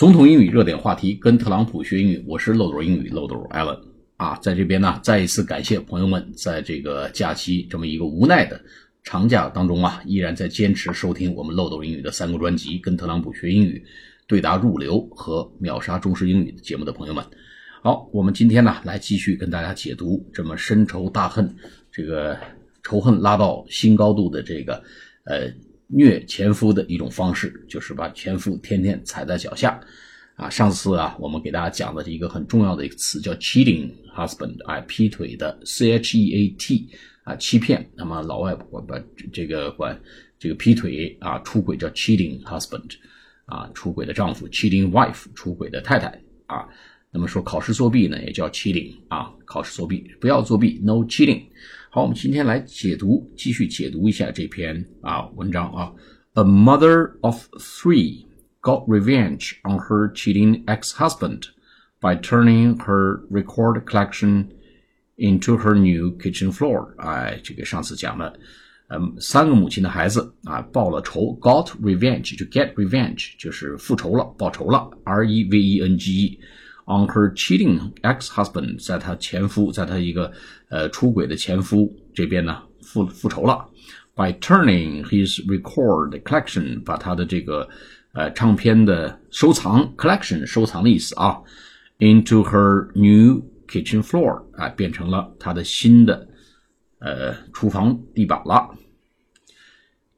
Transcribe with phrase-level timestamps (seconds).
[0.00, 3.78] 总统英语热点话题，跟特朗普学英语，我是漏斗英语漏斗 Allen
[4.16, 8.58] 啊，在这边呢，再一次感谢朋友们在这个假期这么一个无奈的
[9.02, 13.84] 长假当中啊，依然在坚持收听我们漏斗英语的三个专辑，跟特朗普学英语、
[14.26, 17.22] 对答入流和秒杀中式英语的节目的朋友们，
[17.82, 21.54] 好，我们今天呢来继续跟大家解读这么深仇大恨，
[21.92, 22.38] 这个
[22.82, 24.82] 仇恨拉到新高度的这个
[25.24, 25.52] 呃。
[25.92, 29.80] 虐前夫的一种方式，就是把前夫天天踩在脚下，
[30.36, 36.88] 啊，上次啊，我们给大家讲的一个很重要的一个词叫 cheating husband，哎，劈腿的 c h e a t，
[37.24, 37.90] 啊，欺骗。
[37.96, 38.98] 那么老外管把
[39.32, 40.00] 这个管
[40.38, 42.90] 这个劈腿啊，出轨叫 cheating husband，
[43.46, 46.06] 啊，出轨的丈夫 cheating wife，出轨的太太
[46.46, 46.66] 啊。
[47.12, 51.42] 那么说考试作弊呢，也叫 cheating 啊，考试作弊不要作弊，no cheating。
[51.89, 55.91] 好，我们今天来解读，继续解读一下这篇啊文章啊。
[56.33, 58.25] A mother of three
[58.61, 61.43] got revenge on her cheating ex-husband
[62.01, 64.47] by turning her record collection
[65.17, 66.93] into her new kitchen floor。
[66.97, 68.33] 哎，这个上次讲了，
[68.89, 76.39] 嗯，三个母亲的孩子啊报了仇，got revenge 就 get revenge 就是复仇了，报仇了，R E V E N G E。
[76.90, 80.32] on her cheating ex-husband，在她前夫，在她一个
[80.68, 83.64] 呃出轨的前夫这边呢复复仇了
[84.16, 87.68] ，by turning his record collection，把他的这个
[88.12, 91.38] 呃唱片的收藏 collection 收藏的意思啊
[92.00, 96.26] ，into her new kitchen floor，啊变成了他的新的
[96.98, 98.68] 呃厨房地板了。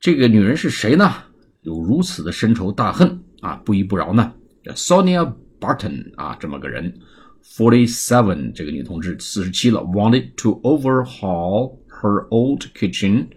[0.01, 1.13] 这个女人是谁呢？
[1.61, 4.33] 有如此的深仇大恨啊，不依不饶呢
[4.75, 5.35] ？Sonia。
[5.62, 7.00] Barton 啊，这么个人，
[7.44, 13.28] forty-seven 这个女同志四十七了，wanted to overhaul her old kitchen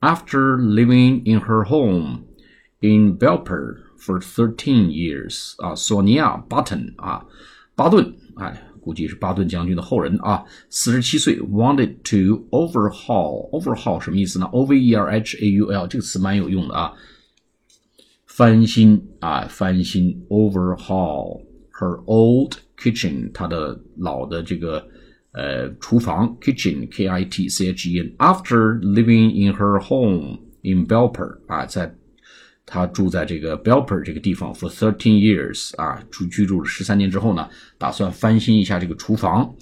[0.00, 2.22] after living in her home
[2.80, 7.24] in Belper for thirteen years 啊，索尼娅·巴顿啊，
[7.74, 14.46] 巴顿，哎，估计是巴顿将军的后人啊，四十七岁，wanted to overhaul，overhaul 什么意思呢？
[14.46, 16.92] O V E R H A U L 这个词蛮有用的啊，
[18.26, 21.42] 翻新啊，翻新，overhaul。
[21.80, 24.86] her old kitchen，她的老的这个
[25.32, 31.38] 呃厨房 kitchen k i t c h e n after living in her home in Belper
[31.46, 31.94] 啊，在
[32.64, 37.48] 她住在这个 Belper 这个地方 for thirteen years 啊，住居住了十三年之后呢，
[37.78, 39.54] 打算翻新一下这个厨房。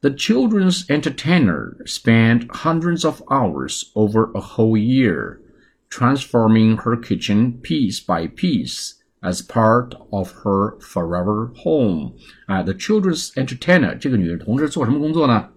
[0.00, 5.38] The children's entertainer spent hundreds of hours over a whole year
[5.88, 12.12] transforming her kitchen piece by piece as part of her forever home，
[12.46, 15.50] 啊，the children's entertainer 这个女同志做什么工作呢？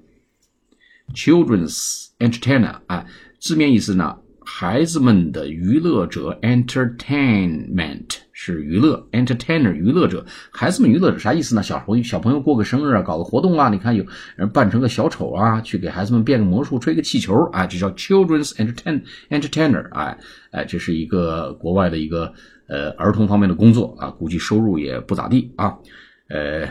[1.13, 3.06] children's entertainer 啊，
[3.40, 11.62] 字面意思呢， 孩子们的娱乐者，entertainment 是娱乐，entertainer 娱乐者，孩子们娱乐者啥意思呢？
[11.62, 14.04] 小朋友小朋友过个生日啊，搞个活动啊，你看有
[14.36, 20.19] 人扮成个小丑啊，去给孩子们变个魔术，吹个气球啊，这叫 children's entertain entertainer，哎
[20.50, 22.32] 哎，这是一个国外的一个。
[22.69, 25.76] 呃，儿童方面的工作啊，估计收入也不咋地啊，
[26.28, 26.66] 呃，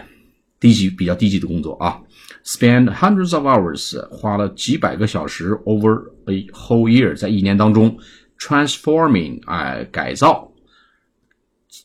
[0.61, 2.01] 低级比较低级的工作啊。
[2.45, 7.99] Spend hundreds of hours，花了几百个小时，over a whole year，在一年当中，
[8.39, 10.53] transforming，哎，改造，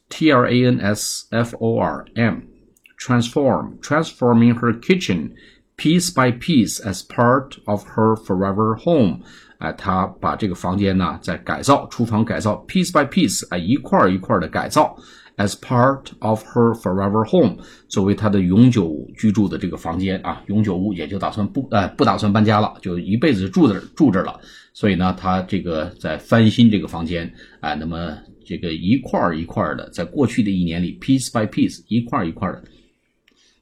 [0.09, 5.31] T R A N S F O R M，transform，transforming her kitchen
[5.76, 9.20] piece by piece as part of her forever home。
[9.58, 14.94] 哎，他把这个房间呢在改造，厨房改造，piece by piece，哎，一块儿一块儿的改造
[15.38, 17.56] ，as part of her forever home，
[17.88, 24.38] 作为他的永久居住的这个房间啊，永久屋也就打算不，哎，不打算搬家了，就一辈子住这住这了。
[24.74, 28.14] 所以呢，他这个在翻新这个房间，哎，那么
[28.44, 32.64] 这个一块儿一块儿的，在过去的一年里，piece by piece，一块儿一块儿的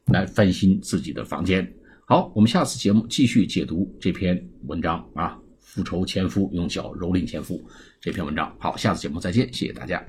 [0.06, 1.72] 来翻新自己的房间。
[2.06, 5.38] 好，我们下次节目继续解读这篇文章啊。
[5.58, 7.64] 复仇前夫用脚蹂躏前夫，
[7.98, 10.04] 这篇文章好，下次节目再见，谢谢大家。